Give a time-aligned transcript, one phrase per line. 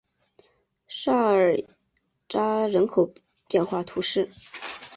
[0.87, 1.55] 萨尔
[2.27, 3.13] 扎人口
[3.47, 4.29] 变化图示